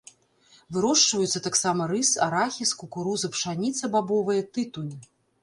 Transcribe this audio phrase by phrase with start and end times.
[0.77, 4.91] Вырошчваюцца таксама рыс, арахіс, кукуруза, пшаніца, бабовыя, тытунь.